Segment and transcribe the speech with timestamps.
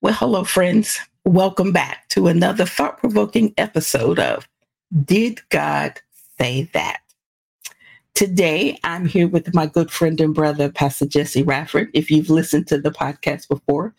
[0.00, 1.00] Well, hello, friends.
[1.24, 4.48] Welcome back to another thought provoking episode of
[5.04, 6.00] Did God
[6.38, 7.00] Say That?
[8.14, 11.88] Today, I'm here with my good friend and brother, Pastor Jesse Rafford.
[11.94, 13.92] If you've listened to the podcast before,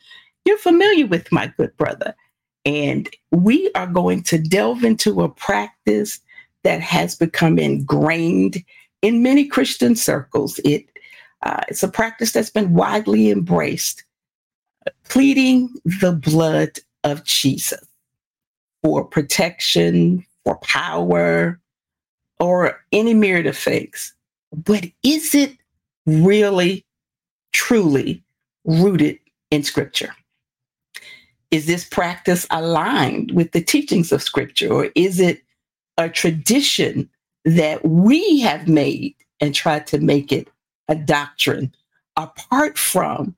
[0.45, 2.15] you're familiar with my good brother.
[2.63, 6.21] And we are going to delve into a practice
[6.63, 8.63] that has become ingrained
[9.01, 10.61] in many Christian circles.
[10.63, 10.85] It,
[11.45, 14.05] uh, it's a practice that's been widely embraced
[15.07, 17.83] pleading the blood of Jesus
[18.83, 21.59] for protection, for power,
[22.39, 24.13] or any myriad of things.
[24.53, 25.57] But is it
[26.05, 26.85] really,
[27.53, 28.23] truly
[28.65, 29.19] rooted
[29.51, 30.15] in Scripture?
[31.51, 35.41] Is this practice aligned with the teachings of Scripture, or is it
[35.97, 37.09] a tradition
[37.45, 40.47] that we have made and tried to make it
[40.87, 41.73] a doctrine
[42.15, 43.35] apart from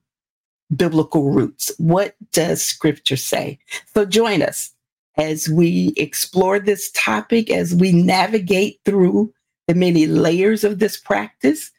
[0.76, 1.72] biblical roots.
[1.78, 3.60] What does scripture say?
[3.94, 4.74] So join us
[5.18, 9.34] as we explore this topic, as we navigate through
[9.68, 11.72] the many layers of this practice,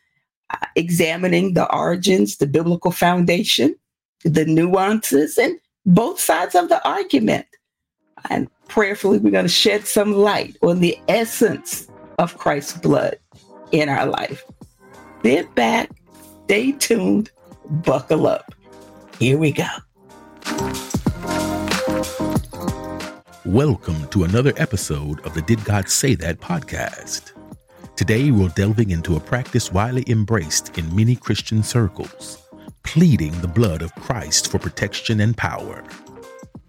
[0.51, 3.75] uh, examining the origins, the biblical foundation,
[4.25, 7.47] the nuances, and both sides of the argument.
[8.31, 13.19] And prayerfully, we're going to shed some light on the essence of Christ's blood
[13.73, 14.45] in our life.
[15.25, 15.91] Sit back,
[16.45, 17.31] stay tuned,
[17.69, 18.55] buckle up.
[19.23, 19.69] Here we go.
[23.45, 27.31] Welcome to another episode of the Did God Say That podcast.
[27.95, 32.43] Today, we're delving into a practice widely embraced in many Christian circles,
[32.83, 35.85] pleading the blood of Christ for protection and power.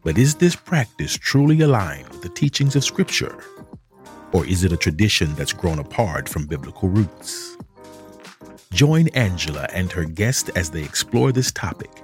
[0.04, 3.36] But is this practice truly aligned with the teachings of Scripture?
[4.32, 7.58] Or is it a tradition that's grown apart from biblical roots?
[8.72, 12.03] Join Angela and her guest as they explore this topic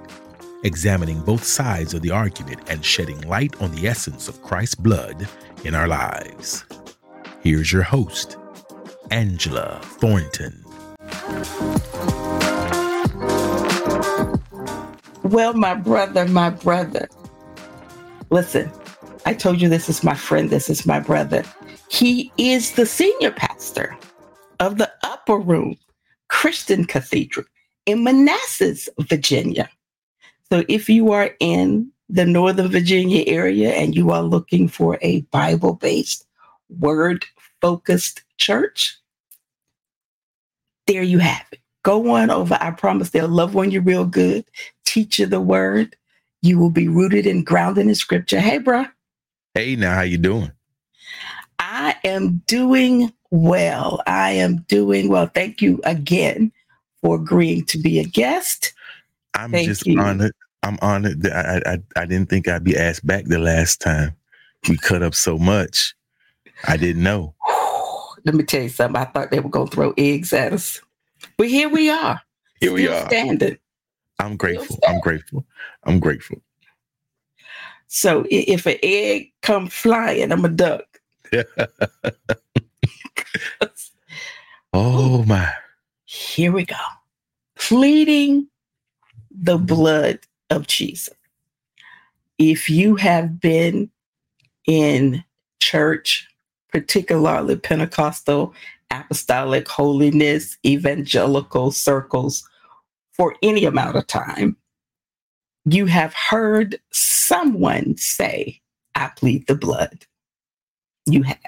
[0.62, 5.28] examining both sides of the argument and shedding light on the essence of Christ's blood
[5.64, 6.64] in our lives.
[7.42, 8.36] Here's your host,
[9.10, 10.64] Angela Thornton.
[15.22, 17.08] Well, my brother, my brother,
[18.30, 18.70] listen,
[19.26, 21.44] I told you this is my friend, this is my brother.
[21.88, 23.96] He is the senior pastor
[24.58, 25.76] of the Upper Room
[26.28, 27.46] Christian Cathedral
[27.86, 29.68] in Manassas, Virginia.
[30.52, 35.20] So if you are in the Northern Virginia area and you are looking for a
[35.32, 36.26] Bible based,
[36.68, 37.24] word
[37.60, 38.98] focused church,
[40.86, 41.60] there you have it.
[41.82, 42.58] Go on over.
[42.60, 44.44] I promise they'll love when you're real good,
[44.84, 45.96] teach you the word.
[46.42, 48.40] You will be rooted and grounded in scripture.
[48.40, 48.86] Hey, bro.
[49.54, 50.50] Hey, now how you doing?
[51.58, 54.02] I am doing well.
[54.06, 55.26] I am doing well.
[55.26, 56.52] Thank you again
[57.02, 58.72] for agreeing to be a guest.
[59.34, 60.00] I'm Thank just you.
[60.00, 60.32] honored.
[60.62, 64.14] I'm honored that I, I I didn't think I'd be asked back the last time.
[64.68, 65.94] We cut up so much.
[66.68, 67.34] I didn't know.
[68.24, 69.00] Let me tell you something.
[69.00, 70.80] I thought they were gonna throw eggs at us.
[71.36, 72.20] But here we are.
[72.60, 73.06] Here we are.
[73.06, 73.56] Standing.
[74.18, 74.78] I'm grateful.
[74.86, 75.46] I'm grateful.
[75.84, 76.42] I'm grateful.
[77.88, 80.84] So if an egg come flying, I'm a duck.
[84.72, 85.50] oh my.
[86.04, 86.76] Here we go.
[87.56, 88.49] Pleading
[89.40, 90.20] the blood
[90.50, 91.14] of Jesus.
[92.38, 93.90] If you have been
[94.66, 95.24] in
[95.60, 96.28] church,
[96.72, 98.54] particularly Pentecostal,
[98.90, 102.48] apostolic, holiness, evangelical circles
[103.12, 104.56] for any amount of time,
[105.64, 108.60] you have heard someone say,
[108.94, 110.06] I plead the blood.
[111.06, 111.38] You have.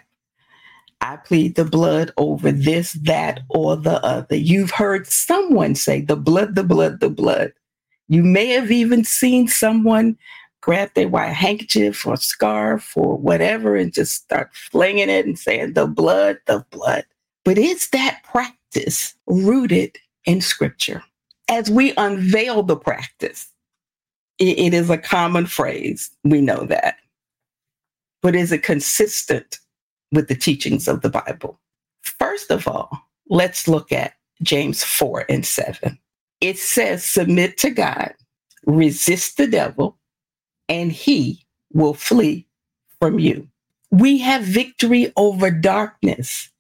[1.01, 4.37] I plead the blood over this, that, or the other.
[4.37, 7.53] You've heard someone say, the blood, the blood, the blood.
[8.09, 10.19] You may have even seen someone
[10.61, 15.75] grab their white handkerchief or scarf or whatever and just start flinging it and saying,
[15.75, 17.05] the blood, the blood.
[17.45, 21.03] But is that practice rooted in scripture?
[21.49, 23.51] As we unveil the practice,
[24.39, 26.11] it, it is a common phrase.
[26.25, 26.97] We know that.
[28.23, 29.59] But is it consistent
[30.13, 31.59] with the teachings of the Bible?
[32.03, 32.91] First of all,
[33.29, 35.99] let's look at James 4 and 7
[36.43, 38.13] it says, submit to God,
[38.67, 39.97] resist the devil,
[40.69, 42.47] and he will flee
[43.01, 43.49] from you.
[43.91, 46.51] We have victory over darkness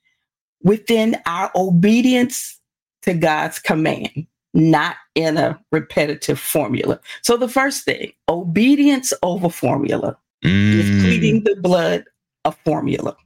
[0.62, 2.58] within our obedience
[3.02, 7.00] to God's command, not in a repetitive formula.
[7.22, 10.74] So, the first thing obedience over formula mm.
[10.74, 12.04] is pleading the blood
[12.44, 13.16] of formula.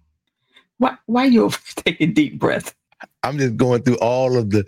[0.79, 2.75] Why, why are you taking deep breath?
[3.23, 4.65] I'm just going through all of the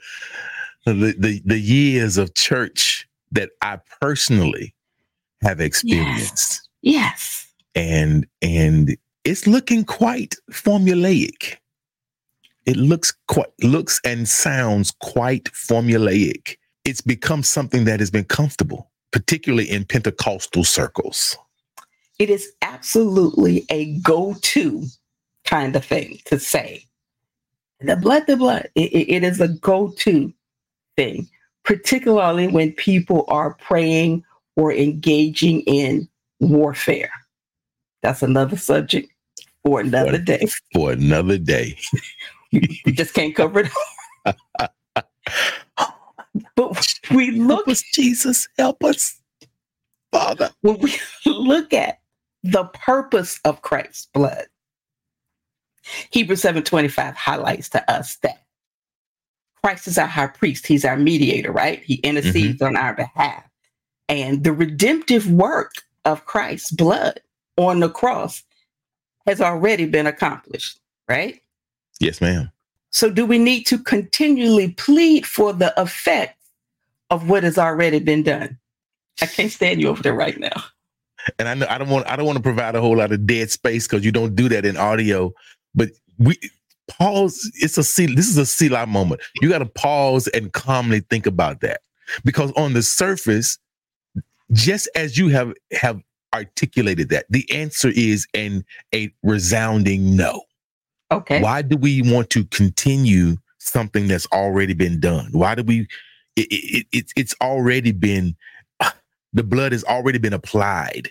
[0.94, 4.75] the, the, the years of church that I personally
[5.43, 6.69] have experienced.
[6.82, 6.94] Yes.
[6.96, 7.55] yes.
[7.75, 11.56] And and it's looking quite formulaic.
[12.67, 16.56] It looks quite looks and sounds quite formulaic.
[16.85, 21.37] It's become something that has been comfortable, particularly in Pentecostal circles.
[22.19, 24.85] It is absolutely a go-to
[25.44, 26.85] kind of thing to say.
[27.81, 28.70] The blood, the blood.
[28.75, 30.32] it, it is a go-to
[30.99, 31.29] thing,
[31.65, 34.25] particularly when people are praying
[34.56, 36.09] or engaging in
[36.41, 37.12] warfare.
[38.03, 39.12] That's another subject
[39.65, 40.49] for another day.
[40.75, 41.79] For another day.
[42.50, 43.71] you just can't cover it
[46.56, 49.21] but we look help us, Jesus, help us.
[50.11, 50.50] Father.
[50.62, 50.97] When we
[51.27, 52.00] look at
[52.43, 54.47] the purpose of Christ's blood,
[56.11, 58.43] Hebrews 7:25 highlights to us that
[59.62, 60.66] Christ is our high priest.
[60.66, 61.82] He's our mediator, right?
[61.82, 62.64] He intercedes mm-hmm.
[62.64, 63.44] on our behalf.
[64.08, 65.72] And the redemptive work
[66.05, 67.20] of Christ's blood
[67.56, 68.43] on the cross
[69.26, 71.43] has already been accomplished, right?
[72.00, 72.50] Yes, ma'am.
[72.90, 76.38] So, do we need to continually plead for the effect
[77.11, 78.58] of what has already been done?
[79.20, 80.64] I can't stand you over there right now.
[81.38, 83.26] And I know I don't want I don't want to provide a whole lot of
[83.26, 85.34] dead space because you don't do that in audio.
[85.75, 86.38] But we
[86.88, 87.50] pause.
[87.56, 88.06] It's a C.
[88.06, 89.20] This is a Selah moment.
[89.40, 91.81] You got to pause and calmly think about that
[92.25, 93.58] because on the surface,
[94.52, 96.00] just as you have have
[96.35, 98.64] articulated that, the answer is an
[98.94, 100.43] a resounding no.
[101.11, 101.40] Okay.
[101.40, 105.29] Why do we want to continue something that's already been done?
[105.32, 105.87] Why do we?
[106.37, 108.37] It, it, it it's already been
[109.32, 111.11] the blood has already been applied,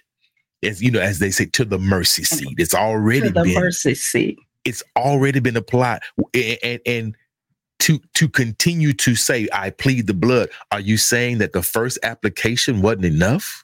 [0.64, 2.56] as you know, as they say, to the mercy seat.
[2.58, 4.40] It's already to the been mercy seat.
[4.68, 6.02] It's already been applied,
[6.34, 7.16] and, and, and
[7.80, 11.98] to to continue to say, "I plead the blood." Are you saying that the first
[12.04, 13.64] application wasn't enough?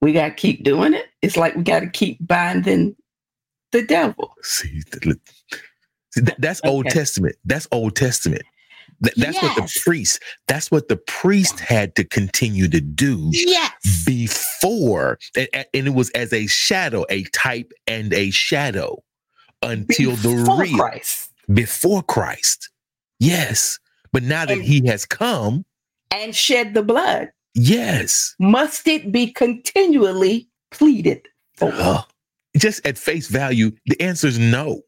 [0.00, 1.06] We got to keep doing it.
[1.22, 2.96] It's like we got to keep binding
[3.72, 4.32] the devil.
[4.42, 4.82] See,
[6.10, 6.70] See, that, that's okay.
[6.70, 7.36] Old Testament.
[7.44, 8.42] That's Old Testament.
[9.02, 9.42] Th- that's yes.
[9.42, 10.22] what the priest.
[10.46, 13.28] That's what the priest had to continue to do.
[13.32, 14.04] Yes.
[14.06, 19.02] Before, and, and it was as a shadow, a type and a shadow,
[19.62, 21.32] until before the real Christ.
[21.52, 22.70] before Christ.
[23.20, 23.78] Yes,
[24.12, 25.64] but now that and, He has come
[26.10, 31.26] and shed the blood, yes, must it be continually pleaded
[31.56, 31.72] for?
[31.74, 32.02] Uh,
[32.56, 34.82] just at face value, the answer is no.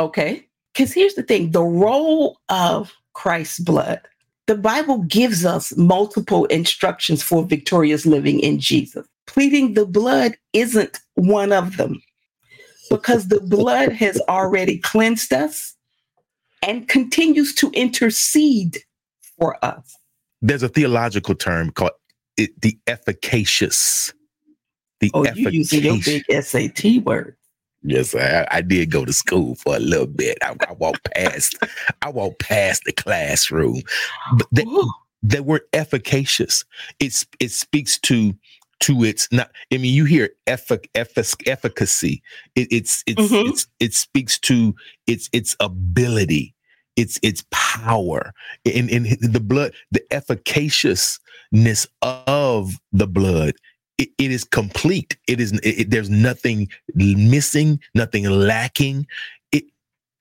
[0.00, 0.44] Okay.
[0.72, 4.00] Because here's the thing the role of Christ's blood,
[4.46, 9.06] the Bible gives us multiple instructions for victorious living in Jesus.
[9.26, 12.00] Pleading the blood isn't one of them
[12.88, 15.74] because the blood has already cleansed us
[16.62, 18.78] and continues to intercede
[19.38, 19.96] for us.
[20.40, 21.92] There's a theological term called
[22.36, 24.12] it, the efficacious.
[25.00, 25.72] The oh, efficacious.
[25.72, 27.36] you using your big SAT word.
[27.82, 30.38] Yes, I, I did go to school for a little bit.
[30.42, 31.56] I, I walked past,
[32.02, 33.82] I walked past the classroom,
[34.36, 34.64] but they,
[35.22, 36.64] they were efficacious.
[36.98, 38.34] It's it speaks to
[38.80, 39.50] to its not.
[39.72, 42.22] I mean, you hear effic, effic, efficacy.
[42.54, 43.50] It, it's it's, mm-hmm.
[43.50, 44.74] it's it speaks to
[45.06, 46.54] its its ability,
[46.96, 48.32] its its power,
[48.64, 53.54] in in the blood, the efficaciousness of the blood
[53.98, 55.16] it, it is complete.
[55.26, 55.52] It is.
[55.62, 59.06] It, there's nothing missing, nothing lacking.
[59.52, 59.64] It,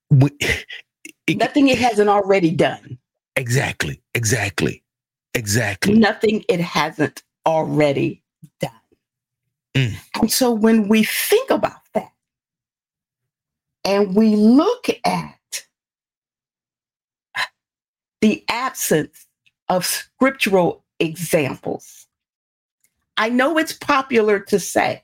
[0.09, 2.97] it, nothing it hasn't already done.
[3.35, 4.01] Exactly.
[4.15, 4.83] Exactly.
[5.35, 5.93] Exactly.
[5.93, 8.23] Nothing it hasn't already
[8.59, 8.71] done.
[9.75, 9.95] Mm.
[10.21, 12.11] And so when we think about that,
[13.85, 15.63] and we look at
[18.21, 19.27] the absence
[19.69, 22.07] of scriptural examples
[23.17, 25.03] I know it's popular to say.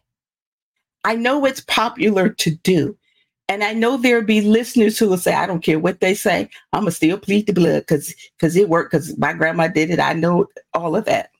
[1.03, 2.97] I know it's popular to do.
[3.50, 6.50] And I know there'll be listeners who will say, I don't care what they say.
[6.71, 10.00] I'm gonna still plead the blood because because it worked, because my grandma did it.
[10.00, 11.31] I know all of that.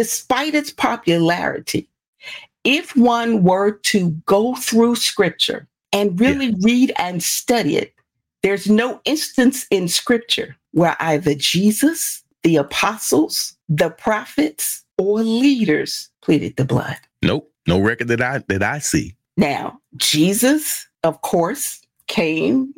[0.00, 1.86] Despite its popularity,
[2.64, 6.56] if one were to go through scripture and really yeah.
[6.60, 7.92] read and study it,
[8.42, 16.56] there's no instance in scripture where either Jesus, the apostles, the prophets, or leaders pleaded
[16.56, 16.96] the blood.
[17.20, 19.14] Nope, no record that I that I see.
[19.36, 22.72] Now, Jesus, of course, came,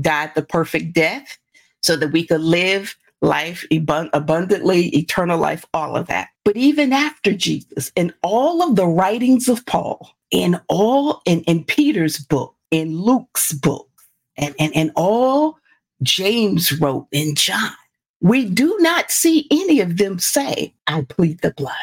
[0.00, 1.38] died the perfect death
[1.84, 6.28] so that we could live life abundantly, eternal life, all of that.
[6.44, 11.64] But even after Jesus, in all of the writings of Paul, in all in, in
[11.64, 13.88] Peter's book, in Luke's book,
[14.36, 15.58] and, and, and all
[16.02, 17.72] James wrote in John,
[18.20, 21.74] we do not see any of them say, I plead the blood.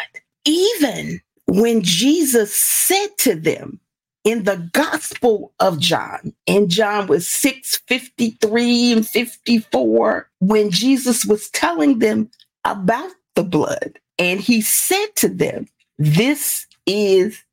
[0.46, 3.80] Even when Jesus said to them
[4.24, 11.50] in the Gospel of John, and John was 6 53 and 54, when Jesus was
[11.50, 12.30] telling them
[12.66, 17.44] about the blood, and he said to them, This is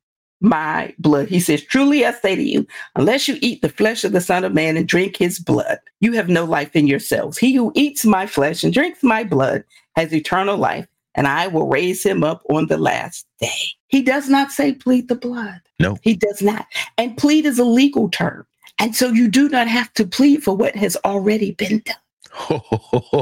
[0.41, 1.27] my blood.
[1.27, 4.43] He says, Truly I say to you, unless you eat the flesh of the Son
[4.43, 7.37] of Man and drink his blood, you have no life in yourselves.
[7.37, 9.63] He who eats my flesh and drinks my blood
[9.95, 10.87] has eternal life,
[11.19, 13.51] and I will raise him up on the last day.
[13.87, 15.59] He does not say plead the blood.
[15.77, 15.97] No.
[16.01, 16.65] He does not.
[16.97, 18.47] And plead is a legal term.
[18.79, 22.61] And so you do not have to plead for what has already been done.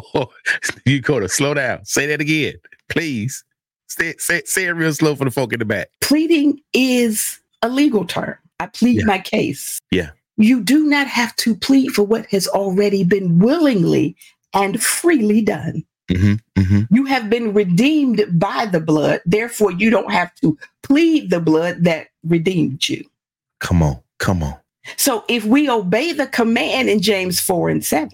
[0.85, 1.85] you go to slow down.
[1.85, 2.53] Say that again,
[2.87, 3.43] please.
[3.87, 5.89] Say, say, say it real slow for the folk in the back.
[5.99, 8.35] Pleading is a legal term.
[8.59, 9.05] I plead Yeah.
[9.05, 9.79] my case.
[9.89, 10.11] Yeah.
[10.35, 14.15] You do not have to plead for what has already been willingly
[14.53, 15.83] and freely done.
[16.11, 19.21] Hmm hmm You have been redeemed by the blood.
[19.25, 23.03] Therefore, you don't have to plead the blood that redeemed you.
[23.59, 23.99] Come on.
[24.19, 24.55] Come on.
[24.95, 28.09] So if we obey the command in James 4 and 7,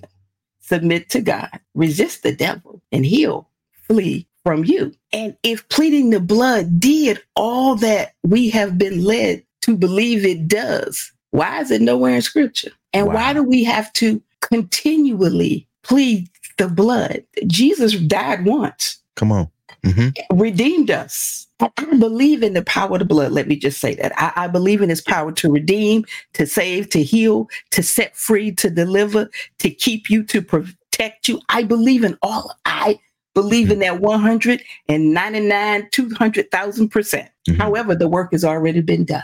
[0.60, 3.48] submit to God, resist the devil, and he'll
[3.88, 4.94] flee from you.
[5.12, 10.48] And if pleading the blood did all that we have been led to believe it
[10.48, 12.72] does, why is it nowhere in scripture?
[12.92, 13.14] And Wow.
[13.14, 17.24] why do we have to continually plead the blood?
[17.48, 19.50] Jesus died once Come on.
[19.84, 21.48] hmm redeemed us.
[21.60, 23.32] I believe in the power of the blood.
[23.32, 24.12] Let me just say that.
[24.18, 28.52] I, I believe in his power to redeem, to save, to heal, to set free,
[28.54, 29.30] to deliver,
[29.60, 31.40] to keep you, to protect you.
[31.48, 32.52] I believe in all.
[32.66, 33.00] I
[33.34, 37.30] believe in that 199, 200,000 percent.
[37.48, 37.58] Mhm.
[37.58, 39.24] However, the work has already been done.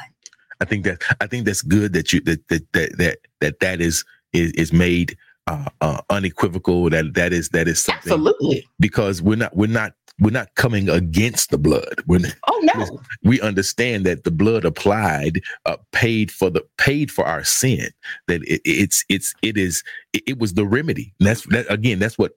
[0.62, 3.81] I think that I think that's good that you that that that that that, that
[3.81, 5.17] is is is made
[5.49, 6.89] uh, uh, unequivocal.
[6.89, 8.67] That that is that is something Absolutely.
[8.79, 11.95] because we're not we're not we're not coming against the blood.
[12.05, 12.99] We're not- Oh, no.
[13.23, 17.89] we understand that the blood applied uh, paid for the paid for our sin.
[18.27, 21.13] That it, it's it's it is it, it was the remedy.
[21.19, 21.99] And that's that again.
[21.99, 22.33] That's what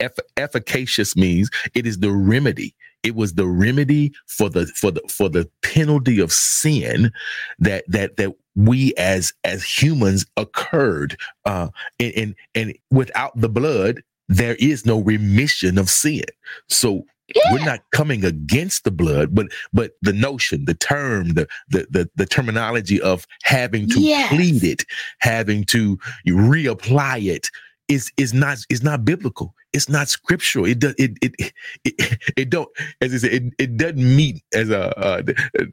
[0.00, 1.50] eff- efficacious means.
[1.74, 2.74] It is the remedy.
[3.02, 7.10] It was the remedy for the for the for the penalty of sin
[7.58, 11.16] that that that we as as humans occurred.
[11.44, 11.68] Uh,
[12.00, 16.24] and and, and without the blood, there is no remission of sin.
[16.68, 17.04] So
[17.50, 22.10] we're not coming against the blood, but but the notion, the term, the the the,
[22.16, 24.28] the terminology of having to Yes.
[24.32, 24.84] plead it,
[25.18, 27.48] having to reapply it
[27.88, 29.54] is is not is not biblical.
[29.72, 30.64] It's not scriptural.
[30.64, 31.52] It does it it
[31.84, 32.68] it, it don't
[33.00, 35.22] as I said it, it doesn't meet as a uh,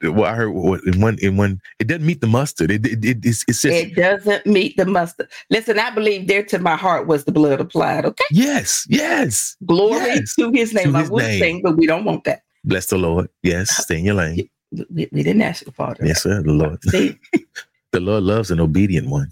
[0.04, 2.70] well I heard what- in one in one it doesn't meet the mustard.
[2.72, 5.30] It, it, it it's, it's just It doesn't meet the mustard.
[5.50, 8.06] Listen, I believe there to my heart was the blood applied.
[8.06, 8.24] Okay.
[8.32, 10.36] yes yes Glory Yes.
[10.36, 10.92] to his name.
[10.92, 11.40] To I his would name.
[11.40, 12.42] sing, but we don't want that.
[12.66, 13.30] bless the Lord.
[13.44, 14.50] Yes, stay in your lane.
[14.90, 16.06] We, we didn't ask the Father.
[16.06, 16.42] Yes, sir.
[16.42, 17.18] The Lord See,
[17.92, 19.32] the Lord loves an obedient one.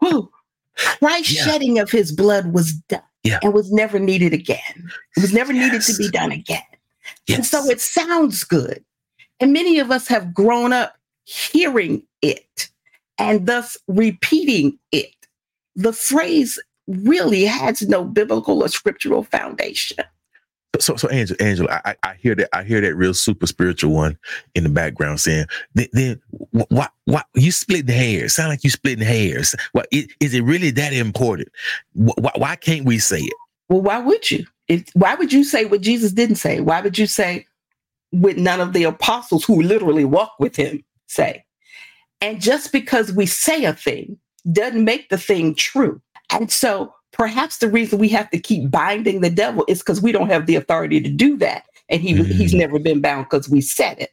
[0.00, 0.30] Whew.
[0.76, 1.44] Christ's Yeah.
[1.44, 3.38] shedding of his blood was done Yeah.
[3.42, 4.90] and was never needed again.
[5.16, 6.62] It was never needed to be done again.
[7.28, 8.84] And so it sounds good.
[9.40, 12.70] And many of us have grown up hearing it
[13.18, 15.14] and thus repeating it.
[15.76, 19.98] The phrase really has no biblical or scriptural foundation.
[20.80, 22.48] So, so Angela, Angela, I, I hear that.
[22.56, 24.18] I hear that real super spiritual one
[24.54, 28.34] in the background saying, "Then, then wh- why, why you splitting hairs?
[28.34, 29.54] Sound like you splitting hairs?
[29.72, 31.48] What is is it really that important?
[31.92, 33.34] Why, why can't we say it?
[33.68, 34.46] Well, why would you?
[34.68, 36.60] If, why would you say what Jesus didn't say?
[36.60, 37.46] Why would you say
[38.10, 41.44] what none of the apostles who literally walked with him say?
[42.20, 44.18] And just because we say a thing
[44.50, 46.00] doesn't make the thing true.
[46.30, 50.12] And so perhaps the reason we have to keep binding the devil is because we
[50.12, 51.64] don't have the authority to do that.
[51.88, 52.26] And he Mm.
[52.32, 54.10] he's never been bound because we said it.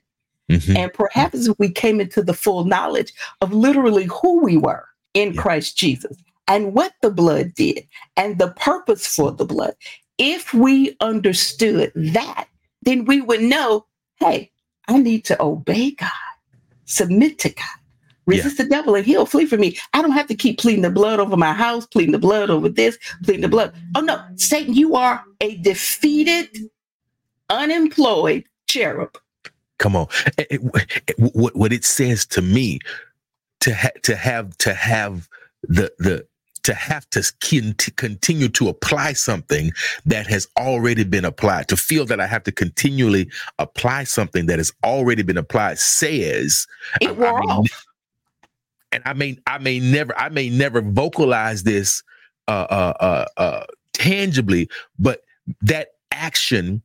[0.49, 0.77] Mhm.
[0.77, 5.33] And perhaps if we came into the full knowledge of literally who we were in
[5.33, 5.41] Yeah.
[5.41, 6.17] Christ Jesus
[6.47, 9.73] and what the blood did and the purpose for the blood,
[10.17, 12.45] if we understood that,
[12.83, 13.85] then we would know
[14.19, 14.51] hey,
[14.87, 16.11] I need to obey God,
[16.85, 17.79] submit to God,
[18.25, 19.77] resist the devil, and he'll flee from me.
[19.93, 22.69] I don't have to keep pleading the blood over my house, pleading the blood over
[22.69, 23.73] this, pleading the blood.
[23.95, 26.49] Oh no, Satan, you are a defeated,
[27.49, 29.17] unemployed cherub.
[29.79, 30.07] Come on.
[30.37, 30.57] Eh, eh,
[31.07, 32.79] eh, What what it says to me
[33.61, 35.27] to ha- to have to have
[35.63, 36.25] the the
[36.63, 37.23] to have to
[37.95, 39.71] continue to apply something
[40.05, 44.59] that has already been applied to feel that I have to continually apply something that
[44.59, 46.67] has already been applied says
[47.01, 47.85] It I- I mean, off.
[48.91, 52.03] And I may I may never I may never vocalize this
[52.47, 55.21] uh uh uh, uh tangibly but
[55.61, 56.81] that action,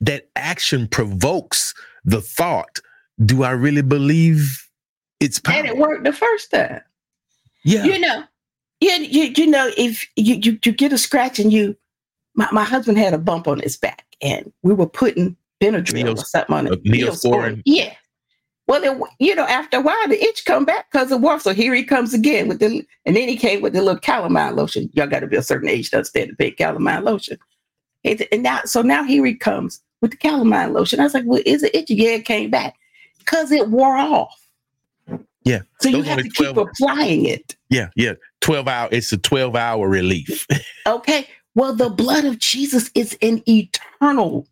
[0.00, 2.78] that action provokes the thought,
[3.24, 4.68] do I really believe
[5.20, 5.56] it's power?
[5.56, 6.80] And it worked the first time.
[7.64, 7.84] Yeah.
[7.84, 8.24] You know,
[8.80, 11.76] you, you, you know, if you, you, you get a scratch and you,
[12.34, 16.18] my, my husband had a bump on his back and we were putting Benadryl Neos-
[16.18, 16.84] or something on uh, it.
[16.84, 17.62] Neosporin.
[17.64, 17.94] Yeah.
[18.68, 21.38] Well, it, you know, after a while, the itch come back because of war.
[21.38, 24.56] So here he comes again with the, and then he came with the little calamine
[24.56, 24.90] lotion.
[24.94, 27.38] Y'all got to be a certain age to understand the big calamine lotion.
[28.02, 30.98] It- and now, so now here he comes with the calamine lotion.
[30.98, 31.94] I was like, well, is it itchy?
[31.94, 32.74] Yeah, it came back
[33.20, 34.34] because it wore off.
[35.44, 35.60] Yeah.
[35.80, 37.54] So you have to keep 12 applying it.
[37.70, 37.90] Yeah.
[37.94, 38.14] Yeah.
[38.40, 38.88] 12 hour.
[38.90, 40.46] It's a 12 hour relief.
[40.88, 41.26] Okay.
[41.56, 44.46] Well, the blood of Jesus is an eternal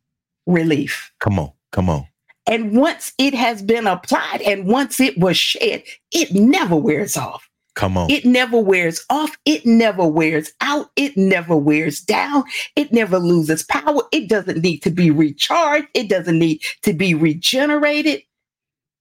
[0.47, 1.12] relief.
[1.21, 1.52] come on.
[1.71, 2.06] Come on.
[2.46, 5.82] And once it has been applied and once it was shed,
[6.12, 7.48] it never wears off.
[7.74, 8.08] Come on.
[8.10, 9.36] It never wears off.
[9.46, 10.90] It never wears out.
[10.94, 12.44] It never wears down.
[12.76, 14.02] It never loses power.
[14.12, 15.88] It doesn't need to be recharged.
[15.94, 18.22] It doesn't need to be regenerated.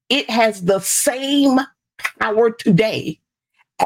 [0.10, 1.60] It has the same
[2.20, 3.20] power today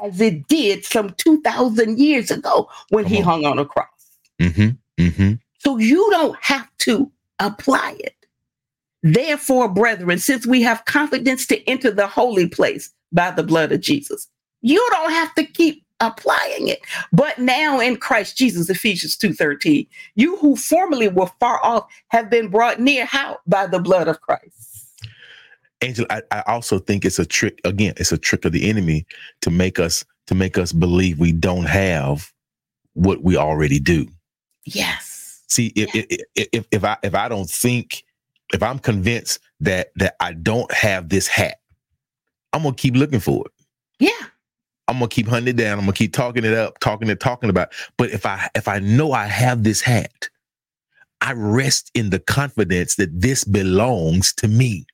[0.01, 3.23] as it did some 2,000 years ago when Come he on.
[3.23, 3.87] hung on a cross.
[4.39, 4.69] mm-hmm.
[5.03, 5.33] Mm-hmm.
[5.59, 8.15] So you don't have to apply it.
[9.03, 13.81] Therefore, brethren, since we have confidence to enter the holy place by the blood of
[13.81, 14.27] Jesus,
[14.61, 16.79] you don't have to keep applying it.
[17.11, 22.49] But now in Christ Jesus, Ephesians 2:13, you who formerly were far off have been
[22.49, 23.39] brought near how?
[23.47, 24.67] By the blood of Christ.
[25.81, 27.61] Angela, I, I also think it's a trick.
[27.63, 29.05] Again, it's a trick of the enemy
[29.41, 32.33] to make us to make us believe we don't have
[32.93, 34.07] what we already do.
[34.65, 35.43] Yes.
[35.47, 35.89] See, if
[36.35, 38.03] if, if if I if I don't think
[38.53, 41.59] if I'm convinced that that I don't have this hat,
[42.53, 43.51] I'm gonna keep looking for it.
[43.99, 44.27] Yeah.
[44.87, 45.73] I'm gonna keep hunting it down.
[45.79, 47.69] I'm gonna keep talking it up, talking it, talking about.
[47.71, 47.77] It.
[47.97, 50.29] But if I if I know I have this hat,
[51.21, 54.85] I rest in the confidence that this belongs to me.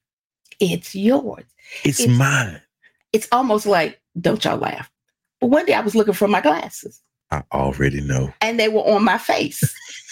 [0.60, 1.44] It's yours.
[1.84, 2.62] It's, It's- mine.
[3.12, 4.90] It's almost like, don't y'all laugh.
[5.40, 7.00] But one day I was looking for my glasses.
[7.30, 8.34] I already know.
[8.42, 9.62] and they were on my face.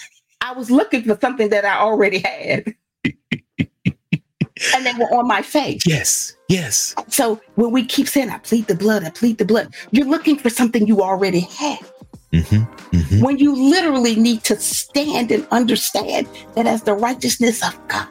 [0.40, 2.74] I was looking for something that I already had.
[3.04, 5.82] And they were on my face.
[5.86, 6.94] Yes, yes.
[7.08, 10.36] So when we keep saying, I plead the blood, I plead the blood, you're looking
[10.36, 11.92] for something you already have.
[12.32, 13.20] Mm-hmm, mm-hmm.
[13.20, 18.08] When you literally need to stand and understand that as the righteousness of God,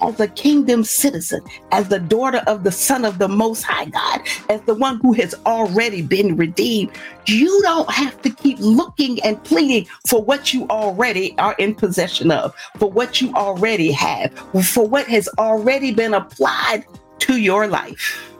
[0.00, 4.20] as a kingdom citizen, as the daughter of the Son of the Most High God,
[4.48, 6.90] as the one who has already been redeemed,
[7.26, 12.30] you don't have to keep looking and pleading for what you already are in possession
[12.30, 14.32] of, for what you already have,
[14.64, 16.84] for what has already been applied
[17.20, 18.32] to your life.